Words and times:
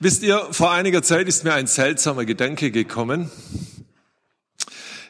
Wisst 0.00 0.22
ihr, 0.22 0.46
vor 0.52 0.70
einiger 0.70 1.02
Zeit 1.02 1.26
ist 1.26 1.42
mir 1.42 1.54
ein 1.54 1.66
seltsamer 1.66 2.24
Gedanke 2.24 2.70
gekommen. 2.70 3.32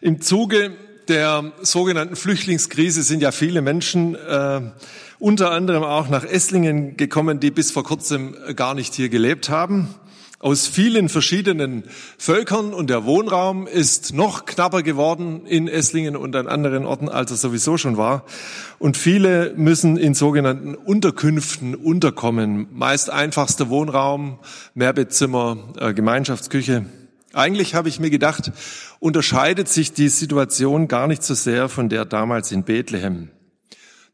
Im 0.00 0.22
Zuge 0.22 0.78
der 1.08 1.52
sogenannten 1.60 2.16
Flüchtlingskrise 2.16 3.02
sind 3.02 3.20
ja 3.20 3.30
viele 3.30 3.60
Menschen, 3.60 4.14
äh, 4.14 4.62
unter 5.18 5.50
anderem 5.50 5.82
auch 5.82 6.08
nach 6.08 6.24
Esslingen 6.24 6.96
gekommen, 6.96 7.38
die 7.38 7.50
bis 7.50 7.70
vor 7.70 7.84
kurzem 7.84 8.34
gar 8.56 8.74
nicht 8.74 8.94
hier 8.94 9.10
gelebt 9.10 9.50
haben 9.50 9.94
aus 10.40 10.68
vielen 10.68 11.08
verschiedenen 11.08 11.82
Völkern 12.16 12.72
und 12.72 12.90
der 12.90 13.04
Wohnraum 13.04 13.66
ist 13.66 14.14
noch 14.14 14.46
knapper 14.46 14.84
geworden 14.84 15.46
in 15.46 15.66
Esslingen 15.66 16.16
und 16.16 16.36
an 16.36 16.46
anderen 16.46 16.86
Orten, 16.86 17.08
als 17.08 17.32
er 17.32 17.36
sowieso 17.36 17.76
schon 17.76 17.96
war. 17.96 18.24
Und 18.78 18.96
viele 18.96 19.52
müssen 19.56 19.96
in 19.96 20.14
sogenannten 20.14 20.76
Unterkünften 20.76 21.74
unterkommen. 21.74 22.68
Meist 22.72 23.10
einfachster 23.10 23.68
Wohnraum, 23.68 24.38
Mehrbettzimmer, 24.74 25.56
äh, 25.80 25.92
Gemeinschaftsküche. 25.92 26.86
Eigentlich 27.32 27.74
habe 27.74 27.88
ich 27.88 27.98
mir 27.98 28.10
gedacht, 28.10 28.52
unterscheidet 29.00 29.68
sich 29.68 29.92
die 29.92 30.08
Situation 30.08 30.86
gar 30.86 31.08
nicht 31.08 31.24
so 31.24 31.34
sehr 31.34 31.68
von 31.68 31.88
der 31.88 32.04
damals 32.04 32.52
in 32.52 32.62
Bethlehem. 32.62 33.30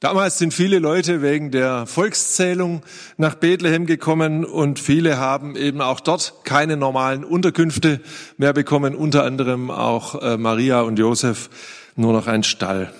Damals 0.00 0.38
sind 0.38 0.52
viele 0.52 0.80
Leute 0.80 1.22
wegen 1.22 1.50
der 1.50 1.86
Volkszählung 1.86 2.82
nach 3.16 3.36
Bethlehem 3.36 3.86
gekommen 3.86 4.44
und 4.44 4.78
viele 4.78 5.18
haben 5.18 5.56
eben 5.56 5.80
auch 5.80 6.00
dort 6.00 6.34
keine 6.44 6.76
normalen 6.76 7.24
Unterkünfte 7.24 8.00
mehr 8.36 8.52
bekommen, 8.52 8.94
unter 8.94 9.24
anderem 9.24 9.70
auch 9.70 10.20
äh, 10.20 10.36
Maria 10.36 10.82
und 10.82 10.98
Josef 10.98 11.48
nur 11.96 12.12
noch 12.12 12.26
ein 12.26 12.42
Stall. 12.42 12.92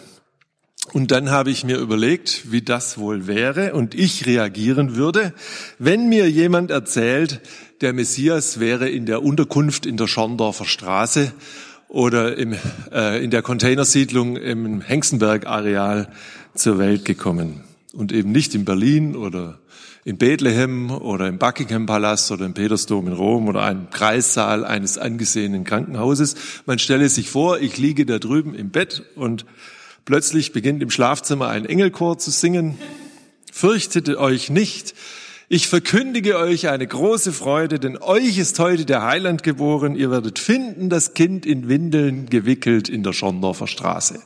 Und 0.93 1.11
dann 1.11 1.30
habe 1.30 1.51
ich 1.51 1.65
mir 1.65 1.79
überlegt, 1.79 2.53
wie 2.53 2.62
das 2.62 2.98
wohl 2.98 3.27
wäre 3.27 3.75
und 3.75 3.95
ich 3.95 4.27
reagieren 4.27 4.97
würde, 4.97 5.33
wenn 5.79 6.09
mir 6.09 6.31
jemand 6.31 6.70
erzählt, 6.70 7.41
der 7.81 7.92
Messias 7.92 8.61
wäre 8.61 8.89
in 8.89 9.06
der 9.06 9.23
Unterkunft 9.23 9.87
in 9.87 9.97
der 9.97 10.06
Schorndorfer 10.06 10.67
Straße 10.67 11.33
oder 11.95 12.37
im, 12.37 12.56
äh, 12.92 13.23
in 13.23 13.31
der 13.31 13.42
Containersiedlung 13.42 14.37
im 14.37 14.81
Hengstenberg-Areal 14.81 16.09
zur 16.53 16.78
Welt 16.78 17.05
gekommen. 17.05 17.61
Und 17.92 18.11
eben 18.11 18.33
nicht 18.33 18.56
in 18.56 18.64
Berlin 18.64 19.14
oder 19.14 19.61
in 20.05 20.19
Bethlehem 20.19 20.91
oder 20.91 21.28
im 21.28 21.39
Buckingham 21.39 21.86
Palast 21.86 22.33
oder 22.33 22.47
im 22.47 22.53
Petersdom 22.53 23.06
in 23.06 23.12
Rom 23.12 23.47
oder 23.47 23.62
einem 23.62 23.91
Kreissaal 23.91 24.64
eines 24.64 24.98
angesehenen 24.98 25.62
Krankenhauses. 25.62 26.34
Man 26.67 26.81
stelle 26.81 27.09
sich 27.09 27.31
vor, 27.31 27.61
ich 27.61 27.78
liege 27.78 28.05
da 28.06 28.19
drüben 28.19 28.56
im 28.56 28.70
Bett 28.70 29.05
und 29.14 29.47
plötzlich 30.05 30.53
beginnt 30.53 30.83
im 30.83 30.91
Schlafzimmer 30.91 31.47
ein 31.47 31.64
Engelchor 31.64 32.19
zu 32.19 32.33
singen. 32.33 32.77
Fürchtet 33.53 34.08
euch 34.17 34.51
nicht. 34.51 34.95
Ich 35.55 35.69
verkündige 35.69 36.36
euch 36.36 36.69
eine 36.69 36.84
große 36.84 37.33
Freude, 37.33 37.78
denn 37.78 37.97
euch 37.97 38.38
ist 38.38 38.58
heute 38.58 38.84
der 38.84 39.02
Heiland 39.02 39.44
geboren. 39.44 39.94
Ihr 39.94 40.11
werdet 40.11 40.41
finden, 40.41 40.91
das 40.91 41.14
Kind 41.14 41.46
in 41.46 41.69
Windeln 41.69 42.28
gewickelt 42.28 42.88
in 42.88 43.05
der 43.05 43.12
Schorndorfer 43.12 43.69
Straße. 43.69 44.20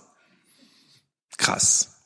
Krass. 1.36 1.98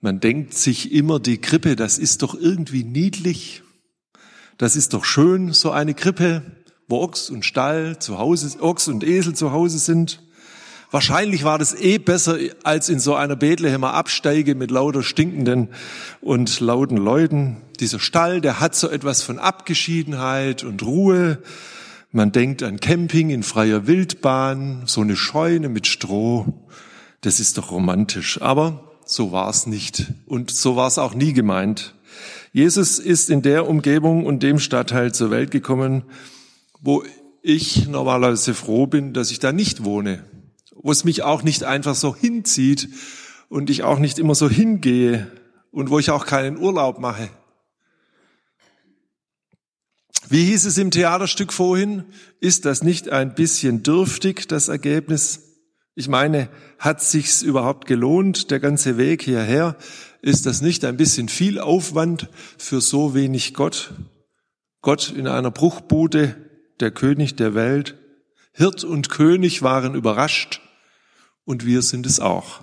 Man 0.00 0.20
denkt 0.20 0.54
sich 0.54 0.92
immer, 0.92 1.18
die 1.18 1.40
Krippe, 1.40 1.74
das 1.74 1.98
ist 1.98 2.22
doch 2.22 2.36
irgendwie 2.36 2.84
niedlich. 2.84 3.64
Das 4.56 4.76
ist 4.76 4.92
doch 4.94 5.04
schön, 5.04 5.52
so 5.52 5.72
eine 5.72 5.94
Krippe, 5.94 6.62
wo 6.86 7.02
Ochs 7.02 7.30
und 7.30 7.44
Stall 7.44 7.98
zu 7.98 8.18
Hause, 8.18 8.62
Ochs 8.62 8.86
und 8.86 9.02
Esel 9.02 9.34
zu 9.34 9.50
Hause 9.50 9.80
sind. 9.80 10.22
Wahrscheinlich 10.94 11.42
war 11.42 11.58
das 11.58 11.74
eh 11.74 11.98
besser 11.98 12.38
als 12.62 12.88
in 12.88 13.00
so 13.00 13.16
einer 13.16 13.34
Bethlehemer 13.34 13.94
Absteige 13.94 14.54
mit 14.54 14.70
lauter 14.70 15.02
stinkenden 15.02 15.70
und 16.20 16.60
lauten 16.60 16.96
Leuten. 16.96 17.62
Dieser 17.80 17.98
Stall, 17.98 18.40
der 18.40 18.60
hat 18.60 18.76
so 18.76 18.88
etwas 18.88 19.20
von 19.24 19.40
Abgeschiedenheit 19.40 20.62
und 20.62 20.84
Ruhe. 20.84 21.42
Man 22.12 22.30
denkt 22.30 22.62
an 22.62 22.78
Camping 22.78 23.30
in 23.30 23.42
freier 23.42 23.88
Wildbahn, 23.88 24.84
so 24.86 25.00
eine 25.00 25.16
Scheune 25.16 25.68
mit 25.68 25.88
Stroh. 25.88 26.62
Das 27.22 27.40
ist 27.40 27.58
doch 27.58 27.72
romantisch. 27.72 28.40
Aber 28.40 28.92
so 29.04 29.32
war 29.32 29.50
es 29.50 29.66
nicht. 29.66 30.12
Und 30.26 30.52
so 30.52 30.76
war 30.76 30.86
es 30.86 30.98
auch 30.98 31.14
nie 31.14 31.32
gemeint. 31.32 31.96
Jesus 32.52 33.00
ist 33.00 33.30
in 33.30 33.42
der 33.42 33.68
Umgebung 33.68 34.26
und 34.26 34.44
dem 34.44 34.60
Stadtteil 34.60 35.12
zur 35.12 35.32
Welt 35.32 35.50
gekommen, 35.50 36.04
wo 36.80 37.02
ich 37.42 37.88
normalerweise 37.88 38.54
froh 38.54 38.86
bin, 38.86 39.12
dass 39.12 39.32
ich 39.32 39.40
da 39.40 39.50
nicht 39.50 39.82
wohne, 39.82 40.22
wo 40.84 40.92
es 40.92 41.02
mich 41.02 41.22
auch 41.22 41.42
nicht 41.42 41.64
einfach 41.64 41.94
so 41.94 42.14
hinzieht 42.14 42.90
und 43.48 43.70
ich 43.70 43.82
auch 43.84 43.98
nicht 43.98 44.18
immer 44.18 44.34
so 44.34 44.50
hingehe 44.50 45.32
und 45.70 45.88
wo 45.88 45.98
ich 45.98 46.10
auch 46.10 46.26
keinen 46.26 46.58
Urlaub 46.58 47.00
mache. 47.00 47.30
Wie 50.28 50.44
hieß 50.44 50.66
es 50.66 50.76
im 50.76 50.90
Theaterstück 50.90 51.54
vorhin? 51.54 52.04
Ist 52.38 52.66
das 52.66 52.82
nicht 52.82 53.08
ein 53.08 53.34
bisschen 53.34 53.82
dürftig, 53.82 54.46
das 54.46 54.68
Ergebnis? 54.68 55.40
Ich 55.94 56.08
meine, 56.08 56.50
hat 56.78 57.00
sich's 57.00 57.40
überhaupt 57.40 57.86
gelohnt, 57.86 58.50
der 58.50 58.60
ganze 58.60 58.98
Weg 58.98 59.22
hierher? 59.22 59.78
Ist 60.20 60.44
das 60.44 60.60
nicht 60.60 60.84
ein 60.84 60.98
bisschen 60.98 61.30
viel 61.30 61.60
Aufwand 61.60 62.28
für 62.58 62.82
so 62.82 63.14
wenig 63.14 63.54
Gott? 63.54 63.94
Gott 64.82 65.14
in 65.16 65.28
einer 65.28 65.50
Bruchbude, 65.50 66.36
der 66.80 66.90
König 66.90 67.36
der 67.36 67.54
Welt. 67.54 67.96
Hirt 68.52 68.84
und 68.84 69.08
König 69.08 69.62
waren 69.62 69.94
überrascht 69.94 70.60
und 71.44 71.66
wir 71.66 71.82
sind 71.82 72.06
es 72.06 72.20
auch. 72.20 72.62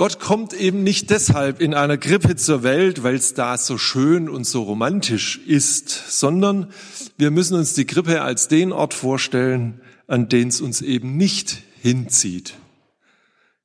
Gott 0.00 0.18
kommt 0.18 0.54
eben 0.54 0.82
nicht 0.82 1.10
deshalb 1.10 1.60
in 1.60 1.74
einer 1.74 1.98
Krippe 1.98 2.34
zur 2.34 2.62
Welt, 2.62 3.02
weil 3.02 3.16
es 3.16 3.34
da 3.34 3.58
so 3.58 3.76
schön 3.76 4.30
und 4.30 4.44
so 4.44 4.62
romantisch 4.62 5.38
ist, 5.46 5.90
sondern 6.18 6.72
wir 7.18 7.30
müssen 7.30 7.58
uns 7.58 7.74
die 7.74 7.84
Krippe 7.84 8.22
als 8.22 8.48
den 8.48 8.72
Ort 8.72 8.94
vorstellen, 8.94 9.82
an 10.06 10.30
den 10.30 10.48
es 10.48 10.62
uns 10.62 10.80
eben 10.80 11.18
nicht 11.18 11.58
hinzieht. 11.82 12.54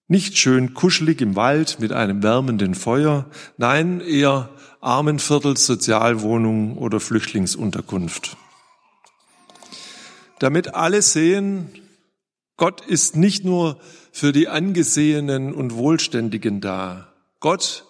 Nicht 0.10 0.38
schön 0.38 0.74
kuschelig 0.74 1.22
im 1.22 1.38
Wald 1.38 1.80
mit 1.80 1.94
einem 1.94 2.22
wärmenden 2.22 2.76
Feuer, 2.76 3.30
nein, 3.56 4.02
eher 4.02 4.50
Armenviertel, 4.82 5.56
Sozialwohnung 5.56 6.78
oder 6.78 7.00
Flüchtlingsunterkunft. 7.00 8.36
Damit 10.40 10.76
alle 10.76 11.02
sehen, 11.02 11.72
Gott 12.58 12.86
ist 12.86 13.16
nicht 13.16 13.44
nur 13.44 13.80
für 14.12 14.32
die 14.32 14.48
Angesehenen 14.48 15.54
und 15.54 15.76
Wohlständigen 15.76 16.62
da. 16.62 17.14
Gott, 17.42 17.86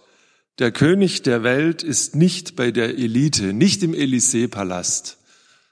der 0.58 0.72
König 0.72 1.22
der 1.22 1.44
Welt, 1.44 1.84
ist 1.84 2.16
nicht 2.16 2.56
bei 2.56 2.72
der 2.72 2.98
Elite, 2.98 3.54
nicht 3.54 3.84
im 3.84 3.94
Élysée-Palast, 3.94 5.18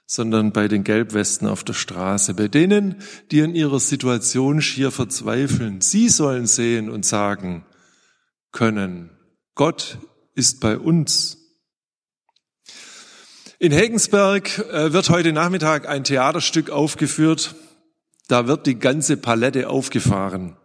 sondern 0.06 0.52
bei 0.52 0.68
den 0.68 0.84
Gelbwesten 0.84 1.48
auf 1.48 1.64
der 1.64 1.72
Straße, 1.72 2.34
bei 2.34 2.46
denen, 2.46 2.96
die 3.30 3.40
in 3.40 3.54
ihrer 3.54 3.80
Situation 3.80 4.62
schier 4.62 4.90
verzweifeln. 4.90 5.80
Sie 5.80 6.08
sollen 6.08 6.46
sehen 6.46 6.88
und 6.88 7.04
sagen 7.04 7.66
können, 8.52 9.10
Gott 9.54 9.98
ist 10.34 10.60
bei 10.60 10.78
uns. 10.78 11.38
In 13.58 13.72
Hegensberg 13.72 14.58
äh, 14.58 14.92
wird 14.92 15.10
heute 15.10 15.32
Nachmittag 15.32 15.88
ein 15.88 16.04
Theaterstück 16.04 16.70
aufgeführt. 16.70 17.54
Da 18.28 18.46
wird 18.46 18.66
die 18.66 18.78
ganze 18.78 19.16
Palette 19.16 19.68
aufgefahren. 19.68 20.56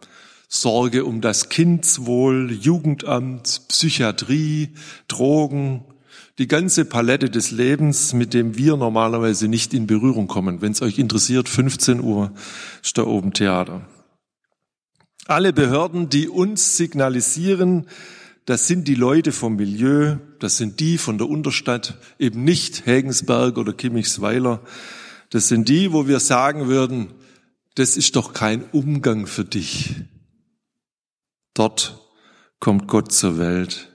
Sorge 0.47 1.05
um 1.05 1.21
das 1.21 1.49
Kindswohl, 1.49 2.51
Jugendamt, 2.51 3.61
Psychiatrie, 3.67 4.69
Drogen, 5.07 5.83
die 6.37 6.47
ganze 6.47 6.85
Palette 6.85 7.29
des 7.29 7.51
Lebens, 7.51 8.13
mit 8.13 8.33
dem 8.33 8.57
wir 8.57 8.77
normalerweise 8.77 9.49
nicht 9.49 9.73
in 9.73 9.87
Berührung 9.87 10.27
kommen. 10.27 10.61
Wenn 10.61 10.71
es 10.71 10.81
euch 10.81 10.97
interessiert, 10.97 11.49
15 11.49 11.99
Uhr 11.99 12.31
ist 12.81 12.97
da 12.97 13.03
oben 13.03 13.33
Theater. 13.33 13.81
Alle 15.25 15.51
Behörden, 15.51 16.09
die 16.09 16.29
uns 16.29 16.77
signalisieren, 16.77 17.87
das 18.45 18.65
sind 18.65 18.87
die 18.87 18.95
Leute 18.95 19.31
vom 19.33 19.57
Milieu, 19.57 20.15
das 20.39 20.57
sind 20.57 20.79
die 20.79 20.97
von 20.97 21.17
der 21.19 21.29
Unterstadt, 21.29 21.99
eben 22.17 22.43
nicht 22.45 22.87
Hegensberg 22.87 23.57
oder 23.57 23.73
Kimmichsweiler. 23.73 24.61
Das 25.29 25.49
sind 25.49 25.69
die, 25.69 25.93
wo 25.93 26.07
wir 26.07 26.19
sagen 26.19 26.67
würden, 26.67 27.09
das 27.79 27.95
ist 27.95 28.17
doch 28.17 28.33
kein 28.33 28.65
Umgang 28.73 29.25
für 29.25 29.45
dich. 29.45 29.95
Dort 31.53 32.01
kommt 32.59 32.89
Gott 32.89 33.13
zur 33.13 33.39
Welt. 33.39 33.89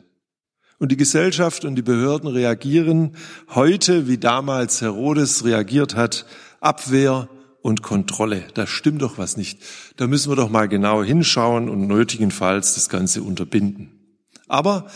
Und 0.79 0.91
die 0.91 0.97
Gesellschaft 0.97 1.67
und 1.67 1.75
die 1.75 1.83
Behörden 1.83 2.31
reagieren 2.31 3.15
heute, 3.55 4.09
wie 4.09 4.17
damals 4.17 4.81
Herodes 4.81 5.45
reagiert 5.45 5.97
hat, 5.97 6.25
Abwehr 6.61 7.29
und 7.61 7.83
Kontrolle. 7.83 8.45
Da 8.55 8.67
stimmt 8.67 9.03
doch 9.03 9.19
was 9.19 9.37
nicht. 9.37 9.61
Da 9.99 10.07
müssen 10.07 10.33
wir 10.33 10.37
doch 10.37 10.49
mal 10.49 10.67
genau 10.67 11.03
hinschauen 11.03 11.69
und 11.69 11.87
nötigenfalls 11.87 12.75
das 12.75 12.89
Ganze 12.89 13.23
unterbinden. 13.23 14.19
Aber 14.49 14.87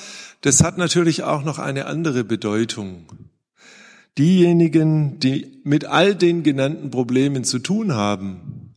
das 0.41 0.65
hat 0.65 0.79
natürlich 0.79 1.25
auch 1.25 1.45
noch 1.45 1.59
eine 1.59 1.85
andere 1.85 2.25
Bedeutung. 2.25 3.07
Diejenigen, 4.17 5.21
die 5.21 5.61
mit 5.63 5.85
all 5.85 6.15
den 6.15 6.43
genannten 6.43 6.91
Problemen 6.91 7.45
zu 7.45 7.59
tun 7.59 7.93
haben, 7.93 8.68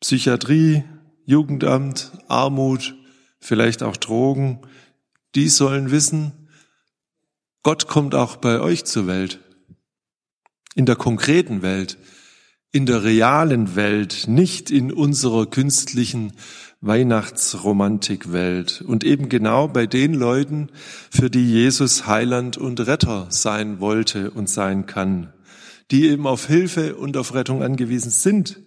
Psychiatrie, 0.00 0.84
Jugendamt, 1.26 2.12
Armut, 2.26 2.96
vielleicht 3.38 3.82
auch 3.82 3.96
Drogen, 3.96 4.60
die 5.34 5.48
sollen 5.48 5.90
wissen, 5.90 6.32
Gott 7.62 7.88
kommt 7.88 8.14
auch 8.14 8.36
bei 8.36 8.60
euch 8.60 8.86
zur 8.86 9.06
Welt. 9.06 9.38
In 10.74 10.86
der 10.86 10.96
konkreten 10.96 11.60
Welt, 11.60 11.98
in 12.72 12.86
der 12.86 13.04
realen 13.04 13.76
Welt, 13.76 14.24
nicht 14.28 14.70
in 14.70 14.90
unserer 14.90 15.44
künstlichen 15.44 16.32
Weihnachtsromantikwelt 16.80 18.80
und 18.80 19.04
eben 19.04 19.28
genau 19.28 19.68
bei 19.68 19.86
den 19.86 20.14
Leuten, 20.14 20.70
für 21.10 21.28
die 21.28 21.44
Jesus 21.44 22.06
Heiland 22.06 22.56
und 22.56 22.80
Retter 22.86 23.26
sein 23.28 23.80
wollte 23.80 24.30
und 24.30 24.48
sein 24.48 24.86
kann, 24.86 25.34
die 25.90 26.08
eben 26.08 26.26
auf 26.26 26.46
Hilfe 26.46 26.96
und 26.96 27.18
auf 27.18 27.34
Rettung 27.34 27.62
angewiesen 27.62 28.10
sind. 28.10 28.58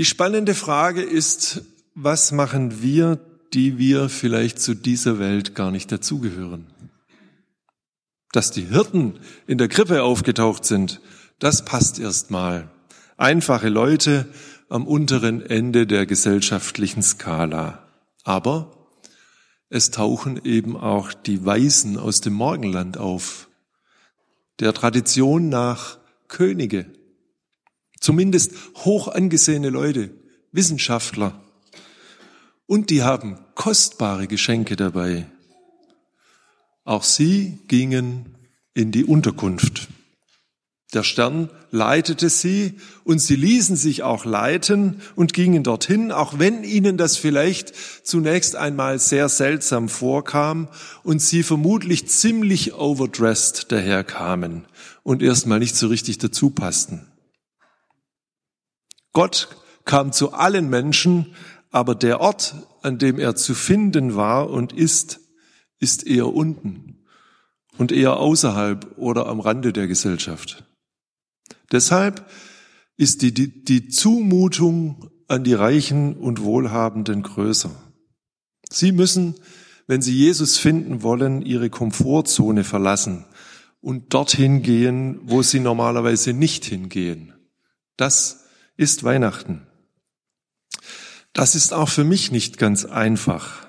Die 0.00 0.06
spannende 0.06 0.54
Frage 0.54 1.02
ist, 1.02 1.60
was 1.94 2.32
machen 2.32 2.80
wir, 2.80 3.20
die 3.52 3.76
wir 3.76 4.08
vielleicht 4.08 4.58
zu 4.58 4.72
dieser 4.72 5.18
Welt 5.18 5.54
gar 5.54 5.70
nicht 5.70 5.92
dazugehören? 5.92 6.68
Dass 8.32 8.50
die 8.50 8.64
Hirten 8.64 9.20
in 9.46 9.58
der 9.58 9.68
Krippe 9.68 10.02
aufgetaucht 10.02 10.64
sind, 10.64 11.02
das 11.38 11.66
passt 11.66 11.98
erstmal. 11.98 12.70
Einfache 13.18 13.68
Leute 13.68 14.26
am 14.70 14.86
unteren 14.86 15.42
Ende 15.42 15.86
der 15.86 16.06
gesellschaftlichen 16.06 17.02
Skala. 17.02 17.86
Aber 18.24 18.72
es 19.68 19.90
tauchen 19.90 20.42
eben 20.42 20.78
auch 20.78 21.12
die 21.12 21.44
Weisen 21.44 21.98
aus 21.98 22.22
dem 22.22 22.32
Morgenland 22.32 22.96
auf, 22.96 23.50
der 24.60 24.72
Tradition 24.72 25.50
nach 25.50 25.98
Könige, 26.26 26.86
zumindest 28.00 28.52
hoch 28.76 29.08
angesehene 29.08 29.70
Leute, 29.70 30.10
Wissenschaftler. 30.52 31.40
Und 32.66 32.90
die 32.90 33.02
haben 33.02 33.38
kostbare 33.54 34.26
Geschenke 34.26 34.76
dabei. 34.76 35.26
Auch 36.84 37.04
sie 37.04 37.58
gingen 37.68 38.34
in 38.74 38.90
die 38.90 39.04
Unterkunft. 39.04 39.88
Der 40.92 41.04
Stern 41.04 41.50
leitete 41.70 42.28
sie 42.28 42.74
und 43.04 43.20
sie 43.20 43.36
ließen 43.36 43.76
sich 43.76 44.02
auch 44.02 44.24
leiten 44.24 45.00
und 45.14 45.32
gingen 45.32 45.62
dorthin, 45.62 46.10
auch 46.10 46.40
wenn 46.40 46.64
ihnen 46.64 46.96
das 46.96 47.16
vielleicht 47.16 47.72
zunächst 48.04 48.56
einmal 48.56 48.98
sehr 48.98 49.28
seltsam 49.28 49.88
vorkam 49.88 50.66
und 51.04 51.22
sie 51.22 51.44
vermutlich 51.44 52.08
ziemlich 52.08 52.74
overdressed 52.74 53.70
daherkamen 53.70 54.64
und 55.04 55.22
erstmal 55.22 55.60
nicht 55.60 55.76
so 55.76 55.86
richtig 55.86 56.18
dazu 56.18 56.50
passten. 56.50 57.09
Gott 59.12 59.48
kam 59.84 60.12
zu 60.12 60.32
allen 60.32 60.68
Menschen, 60.68 61.34
aber 61.70 61.94
der 61.94 62.20
Ort, 62.20 62.54
an 62.82 62.98
dem 62.98 63.18
er 63.18 63.36
zu 63.36 63.54
finden 63.54 64.14
war 64.14 64.50
und 64.50 64.72
ist, 64.72 65.20
ist 65.78 66.06
eher 66.06 66.32
unten 66.32 67.04
und 67.78 67.92
eher 67.92 68.18
außerhalb 68.18 68.98
oder 68.98 69.26
am 69.26 69.40
Rande 69.40 69.72
der 69.72 69.88
Gesellschaft. 69.88 70.64
Deshalb 71.72 72.28
ist 72.96 73.22
die, 73.22 73.32
die, 73.32 73.64
die 73.64 73.88
Zumutung 73.88 75.10
an 75.28 75.44
die 75.44 75.54
Reichen 75.54 76.16
und 76.16 76.42
Wohlhabenden 76.42 77.22
größer. 77.22 77.70
Sie 78.68 78.92
müssen, 78.92 79.36
wenn 79.86 80.02
sie 80.02 80.14
Jesus 80.14 80.58
finden 80.58 81.02
wollen, 81.02 81.42
ihre 81.42 81.70
Komfortzone 81.70 82.64
verlassen 82.64 83.24
und 83.80 84.12
dorthin 84.12 84.62
gehen, 84.62 85.20
wo 85.24 85.42
sie 85.42 85.60
normalerweise 85.60 86.32
nicht 86.32 86.64
hingehen. 86.64 87.32
Das 87.96 88.44
ist 88.80 89.04
Weihnachten. 89.04 89.60
Das 91.34 91.54
ist 91.54 91.74
auch 91.74 91.90
für 91.90 92.02
mich 92.02 92.32
nicht 92.32 92.56
ganz 92.56 92.86
einfach. 92.86 93.68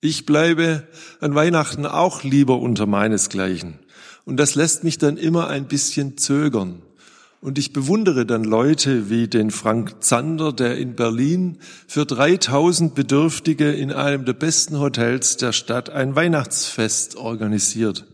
Ich 0.00 0.24
bleibe 0.24 0.86
an 1.18 1.34
Weihnachten 1.34 1.84
auch 1.84 2.22
lieber 2.22 2.60
unter 2.60 2.86
meinesgleichen. 2.86 3.80
Und 4.24 4.36
das 4.36 4.54
lässt 4.54 4.84
mich 4.84 4.98
dann 4.98 5.16
immer 5.16 5.48
ein 5.48 5.66
bisschen 5.66 6.16
zögern. 6.16 6.80
Und 7.40 7.58
ich 7.58 7.72
bewundere 7.72 8.24
dann 8.24 8.44
Leute 8.44 9.10
wie 9.10 9.26
den 9.26 9.50
Frank 9.50 10.04
Zander, 10.04 10.52
der 10.52 10.78
in 10.78 10.94
Berlin 10.94 11.58
für 11.88 12.06
3000 12.06 12.94
Bedürftige 12.94 13.72
in 13.72 13.90
einem 13.90 14.24
der 14.26 14.34
besten 14.34 14.78
Hotels 14.78 15.38
der 15.38 15.52
Stadt 15.52 15.90
ein 15.90 16.14
Weihnachtsfest 16.14 17.16
organisiert. 17.16 18.06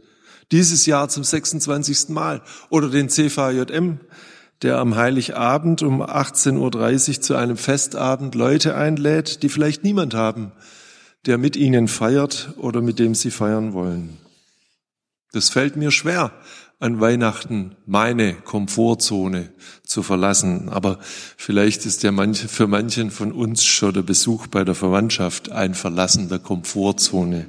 Dieses 0.51 0.87
Jahr 0.87 1.11
zum 1.11 1.25
26. 1.25 2.09
Mal. 2.09 2.41
Oder 2.71 2.89
den 2.89 3.11
CVJM, 3.11 4.01
der 4.63 4.79
am 4.79 4.97
Heiligabend 4.97 5.83
um 5.83 6.03
18.30 6.03 7.09
Uhr 7.09 7.21
zu 7.23 7.35
einem 7.35 7.57
Festabend 7.57 8.35
Leute 8.35 8.75
einlädt, 8.75 9.43
die 9.43 9.49
vielleicht 9.49 9.85
niemand 9.85 10.15
haben, 10.15 10.53
der 11.27 11.39
mit 11.39 11.57
ihnen 11.57 11.89
feiert 11.89 12.55
oder 12.57 12.81
mit 12.81 12.99
dem 12.99 13.15
sie 13.15 13.31
feiern 13.31 13.73
wollen. 13.73 14.17
Das 15.33 15.51
fällt 15.51 15.77
mir 15.77 15.91
schwer, 15.91 16.33
an 16.79 17.01
Weihnachten 17.01 17.77
meine 17.87 18.35
Komfortzone 18.35 19.51
zu 19.83 20.03
verlassen. 20.03 20.69
Aber 20.69 20.99
vielleicht 21.37 21.87
ist 21.87 22.03
ja 22.03 22.13
manche, 22.13 22.49
für 22.49 22.67
manchen 22.67 23.11
von 23.11 23.33
uns 23.33 23.65
schon 23.65 23.95
der 23.95 24.03
Besuch 24.03 24.47
bei 24.47 24.65
der 24.65 24.75
Verwandtschaft 24.75 25.51
ein 25.51 25.75
Verlassen 25.75 26.29
der 26.29 26.39
Komfortzone. 26.39 27.47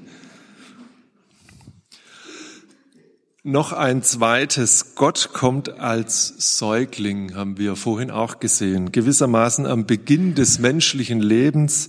Noch 3.49 3.71
ein 3.71 4.03
zweites. 4.03 4.95
Gott 4.95 5.29
kommt 5.31 5.79
als 5.79 6.57
Säugling, 6.59 7.33
haben 7.33 7.57
wir 7.57 7.77
vorhin 7.77 8.11
auch 8.11 8.41
gesehen. 8.41 8.91
Gewissermaßen 8.91 9.65
am 9.65 9.85
Beginn 9.85 10.35
des 10.35 10.59
menschlichen 10.59 11.21
Lebens, 11.21 11.88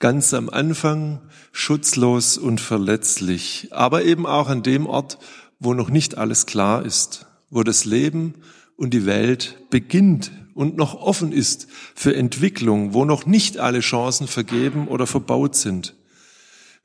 ganz 0.00 0.34
am 0.34 0.48
Anfang, 0.50 1.20
schutzlos 1.52 2.38
und 2.38 2.60
verletzlich. 2.60 3.68
Aber 3.70 4.02
eben 4.02 4.26
auch 4.26 4.48
an 4.48 4.64
dem 4.64 4.86
Ort, 4.86 5.18
wo 5.60 5.74
noch 5.74 5.90
nicht 5.90 6.18
alles 6.18 6.44
klar 6.44 6.84
ist, 6.84 7.26
wo 7.50 7.62
das 7.62 7.84
Leben 7.84 8.34
und 8.74 8.92
die 8.92 9.06
Welt 9.06 9.58
beginnt 9.70 10.32
und 10.54 10.76
noch 10.76 11.00
offen 11.00 11.30
ist 11.30 11.68
für 11.94 12.16
Entwicklung, 12.16 12.94
wo 12.94 13.04
noch 13.04 13.26
nicht 13.26 13.58
alle 13.58 13.78
Chancen 13.78 14.26
vergeben 14.26 14.88
oder 14.88 15.06
verbaut 15.06 15.54
sind. 15.54 15.94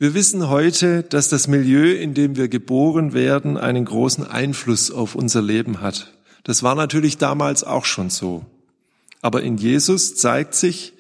Wir 0.02 0.16
wissen 0.16 0.50
heute, 0.50 1.04
dass 1.04 1.30
das 1.30 1.48
Milieu, 1.48 1.94
in 1.94 2.16
dem 2.16 2.36
wir 2.36 2.48
geboren 2.48 3.14
werden, 3.14 3.56
einen 3.56 3.86
großen 3.86 4.26
Einfluss 4.26 4.90
auf 4.90 5.14
unser 5.14 5.44
Leben 5.44 5.80
hat. 5.80 6.12
Das 6.44 6.64
war 6.64 6.74
natürlich 6.74 7.20
damals 7.20 7.64
auch 7.64 7.86
schon 7.86 8.10
so. 8.10 8.44
Aber 9.22 9.44
in 9.44 9.58
Jesus 9.58 10.16
zeigt 10.16 10.56
sich, 10.56 10.94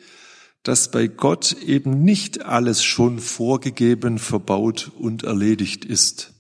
dass 0.62 0.92
bei 0.92 1.07
Gott 1.07 1.53
eben 1.65 2.03
nicht 2.03 2.45
alles 2.45 2.83
schon 2.83 3.18
vorgegeben, 3.18 4.19
verbaut 4.19 4.92
und 5.00 5.24
erledigt 5.24 5.83
ist. 5.83 6.33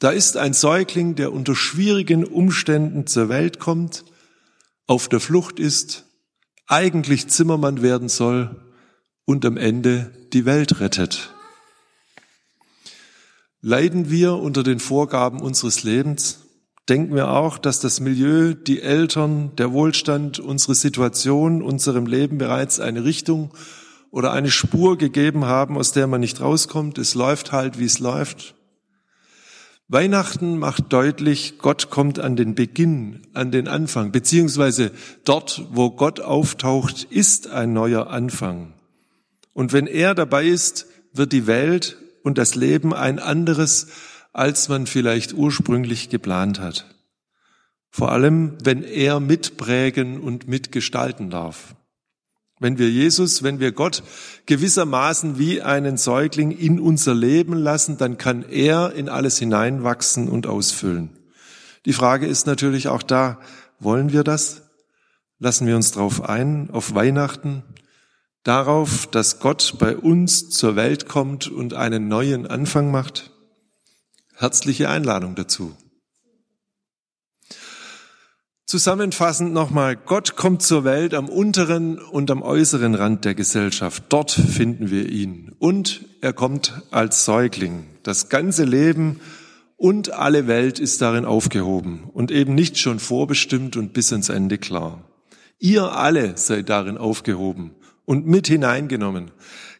Da 0.00 0.10
ist 0.10 0.36
ein 0.36 0.54
Säugling, 0.54 1.14
der 1.14 1.32
unter 1.32 1.54
schwierigen 1.54 2.24
Umständen 2.24 3.06
zur 3.06 3.28
Welt 3.28 3.60
kommt, 3.60 4.04
auf 4.88 5.08
der 5.08 5.20
Flucht 5.20 5.60
ist, 5.60 6.04
eigentlich 6.66 7.28
Zimmermann 7.28 7.80
werden 7.80 8.08
soll 8.08 8.56
und 9.24 9.46
am 9.46 9.56
Ende 9.56 10.10
die 10.32 10.46
Welt 10.46 10.80
rettet. 10.80 11.32
Leiden 13.62 14.08
wir 14.08 14.36
unter 14.36 14.62
den 14.62 14.78
Vorgaben 14.78 15.40
unseres 15.40 15.82
Lebens? 15.82 16.46
Denken 16.88 17.14
wir 17.14 17.30
auch, 17.30 17.58
dass 17.58 17.78
das 17.78 18.00
Milieu, 18.00 18.54
die 18.54 18.80
Eltern, 18.80 19.54
der 19.56 19.72
Wohlstand, 19.72 20.38
unsere 20.38 20.74
Situation, 20.74 21.60
unserem 21.60 22.06
Leben 22.06 22.38
bereits 22.38 22.80
eine 22.80 23.04
Richtung 23.04 23.52
oder 24.10 24.32
eine 24.32 24.50
Spur 24.50 24.96
gegeben 24.96 25.44
haben, 25.44 25.76
aus 25.76 25.92
der 25.92 26.06
man 26.06 26.22
nicht 26.22 26.40
rauskommt? 26.40 26.96
Es 26.96 27.14
läuft 27.14 27.52
halt, 27.52 27.78
wie 27.78 27.84
es 27.84 27.98
läuft. 27.98 28.54
Weihnachten 29.88 30.58
macht 30.58 30.90
deutlich, 30.90 31.58
Gott 31.58 31.90
kommt 31.90 32.18
an 32.18 32.36
den 32.36 32.54
Beginn, 32.54 33.26
an 33.34 33.50
den 33.50 33.68
Anfang, 33.68 34.10
beziehungsweise 34.10 34.90
dort, 35.24 35.66
wo 35.70 35.90
Gott 35.90 36.20
auftaucht, 36.20 37.04
ist 37.10 37.50
ein 37.50 37.74
neuer 37.74 38.06
Anfang. 38.08 38.72
Und 39.52 39.74
wenn 39.74 39.86
er 39.86 40.14
dabei 40.14 40.46
ist, 40.46 40.86
wird 41.12 41.32
die 41.32 41.46
Welt 41.46 41.98
und 42.22 42.38
das 42.38 42.54
Leben 42.54 42.94
ein 42.94 43.18
anderes, 43.18 43.88
als 44.32 44.68
man 44.68 44.86
vielleicht 44.86 45.32
ursprünglich 45.34 46.08
geplant 46.08 46.60
hat. 46.60 46.86
Vor 47.90 48.12
allem, 48.12 48.56
wenn 48.62 48.84
er 48.84 49.18
mitprägen 49.18 50.20
und 50.20 50.46
mitgestalten 50.46 51.30
darf. 51.30 51.74
Wenn 52.60 52.78
wir 52.78 52.90
Jesus, 52.90 53.42
wenn 53.42 53.58
wir 53.58 53.72
Gott 53.72 54.02
gewissermaßen 54.46 55.38
wie 55.38 55.62
einen 55.62 55.96
Säugling 55.96 56.50
in 56.50 56.78
unser 56.78 57.14
Leben 57.14 57.54
lassen, 57.54 57.96
dann 57.96 58.18
kann 58.18 58.44
er 58.48 58.92
in 58.92 59.08
alles 59.08 59.38
hineinwachsen 59.38 60.28
und 60.28 60.46
ausfüllen. 60.46 61.08
Die 61.86 61.94
Frage 61.94 62.26
ist 62.26 62.46
natürlich 62.46 62.88
auch 62.88 63.02
da, 63.02 63.40
wollen 63.78 64.12
wir 64.12 64.24
das? 64.24 64.62
Lassen 65.38 65.66
wir 65.66 65.74
uns 65.74 65.92
darauf 65.92 66.28
ein, 66.28 66.68
auf 66.70 66.94
Weihnachten, 66.94 67.62
darauf, 68.42 69.06
dass 69.06 69.40
Gott 69.40 69.76
bei 69.78 69.96
uns 69.96 70.48
zur 70.50 70.76
Welt 70.76 71.08
kommt 71.08 71.48
und 71.48 71.74
einen 71.74 72.08
neuen 72.08 72.46
Anfang 72.46 72.90
macht? 72.90 73.30
Herzliche 74.34 74.88
Einladung 74.88 75.34
dazu. 75.34 75.76
Zusammenfassend 78.64 79.52
nochmal, 79.52 79.96
Gott 79.96 80.36
kommt 80.36 80.62
zur 80.62 80.84
Welt 80.84 81.12
am 81.12 81.28
unteren 81.28 81.98
und 81.98 82.30
am 82.30 82.40
äußeren 82.40 82.94
Rand 82.94 83.24
der 83.24 83.34
Gesellschaft. 83.34 84.04
Dort 84.10 84.30
finden 84.30 84.90
wir 84.90 85.08
ihn. 85.08 85.56
Und 85.58 86.04
er 86.20 86.32
kommt 86.32 86.80
als 86.92 87.24
Säugling. 87.24 87.84
Das 88.04 88.28
ganze 88.28 88.64
Leben 88.64 89.20
und 89.76 90.12
alle 90.12 90.46
Welt 90.46 90.78
ist 90.78 91.02
darin 91.02 91.24
aufgehoben 91.24 92.04
und 92.12 92.30
eben 92.30 92.54
nicht 92.54 92.78
schon 92.78 93.00
vorbestimmt 93.00 93.76
und 93.76 93.92
bis 93.92 94.12
ans 94.12 94.28
Ende 94.28 94.56
klar. 94.56 95.04
Ihr 95.58 95.92
alle 95.92 96.36
seid 96.36 96.68
darin 96.68 96.96
aufgehoben 96.96 97.74
und 98.10 98.26
mit 98.26 98.48
hineingenommen. 98.48 99.30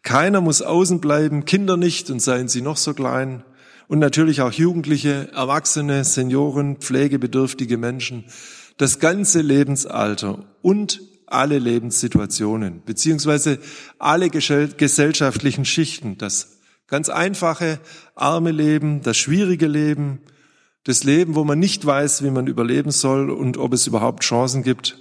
Keiner 0.04 0.40
muss 0.40 0.62
außen 0.62 1.00
bleiben, 1.00 1.46
Kinder 1.46 1.76
nicht 1.76 2.10
und 2.10 2.22
seien 2.22 2.46
sie 2.46 2.62
noch 2.62 2.76
so 2.76 2.94
klein. 2.94 3.42
Und 3.88 3.98
natürlich 3.98 4.40
auch 4.40 4.52
Jugendliche, 4.52 5.32
Erwachsene, 5.32 6.04
Senioren, 6.04 6.76
pflegebedürftige 6.76 7.76
Menschen 7.76 8.26
das 8.76 9.00
ganze 9.00 9.40
Lebensalter 9.40 10.44
und 10.62 11.00
alle 11.26 11.58
Lebenssituationen, 11.58 12.84
beziehungsweise 12.86 13.58
alle 13.98 14.30
gesellschaftlichen 14.30 15.64
Schichten, 15.64 16.16
das 16.16 16.60
ganz 16.86 17.08
einfache, 17.08 17.80
arme 18.14 18.52
Leben, 18.52 19.02
das 19.02 19.16
schwierige 19.16 19.66
Leben, 19.66 20.20
das 20.84 21.02
Leben, 21.02 21.34
wo 21.34 21.42
man 21.42 21.58
nicht 21.58 21.84
weiß, 21.84 22.22
wie 22.22 22.30
man 22.30 22.46
überleben 22.46 22.92
soll 22.92 23.28
und 23.28 23.56
ob 23.56 23.72
es 23.72 23.88
überhaupt 23.88 24.22
Chancen 24.22 24.62
gibt, 24.62 24.98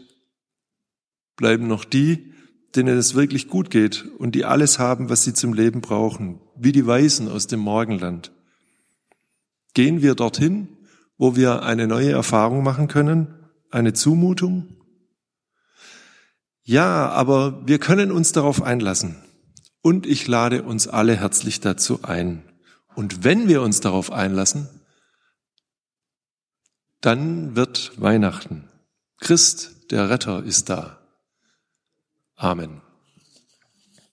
bleiben 1.35 1.67
noch 1.67 1.85
die, 1.85 2.29
denen 2.75 2.97
es 2.97 3.15
wirklich 3.15 3.47
gut 3.47 3.69
geht 3.69 4.05
und 4.17 4.35
die 4.35 4.45
alles 4.45 4.79
haben, 4.79 5.09
was 5.09 5.23
sie 5.23 5.33
zum 5.33 5.53
Leben 5.53 5.81
brauchen, 5.81 6.39
wie 6.55 6.71
die 6.71 6.85
Weisen 6.85 7.27
aus 7.27 7.47
dem 7.47 7.59
Morgenland. 7.59 8.31
Gehen 9.73 10.01
wir 10.01 10.15
dorthin, 10.15 10.67
wo 11.17 11.35
wir 11.35 11.63
eine 11.63 11.87
neue 11.87 12.11
Erfahrung 12.11 12.63
machen 12.63 12.87
können 12.87 13.35
eine 13.71 13.93
Zumutung? 13.93 14.75
Ja, 16.63 17.09
aber 17.09 17.67
wir 17.67 17.79
können 17.79 18.11
uns 18.11 18.31
darauf 18.31 18.61
einlassen. 18.61 19.15
Und 19.81 20.05
ich 20.05 20.27
lade 20.27 20.63
uns 20.63 20.87
alle 20.87 21.15
herzlich 21.15 21.61
dazu 21.61 22.03
ein. 22.03 22.43
Und 22.95 23.23
wenn 23.23 23.47
wir 23.47 23.61
uns 23.61 23.79
darauf 23.79 24.11
einlassen, 24.11 24.67
dann 27.01 27.55
wird 27.55 27.93
Weihnachten. 27.99 28.69
Christ, 29.19 29.91
der 29.91 30.09
Retter, 30.09 30.43
ist 30.43 30.69
da. 30.69 30.98
Amen. 32.41 32.88